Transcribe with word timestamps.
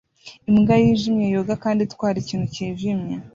Imbwa 0.49 0.75
yijimye 0.83 1.25
yoga 1.35 1.53
kandi 1.63 1.79
itwara 1.83 2.17
ikintu 2.23 2.45
cyijimye 2.53 3.15